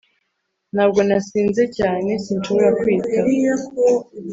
Ntabwo 0.73 0.99
nasinze 1.07 1.63
cyane 1.77 2.09
sinshobora 2.23 2.69
kwiyitaho 2.79 3.29